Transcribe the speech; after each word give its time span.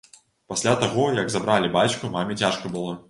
Пасля 0.53 0.71
таго, 0.83 1.05
як 1.21 1.29
забралі 1.35 1.69
бацьку, 1.77 2.11
маме 2.17 2.39
цяжка 2.45 2.73
было. 2.79 2.99